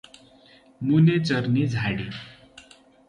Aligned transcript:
मुने 0.81 1.19
चर्ने 1.25 1.67
झाडी। 1.67 2.09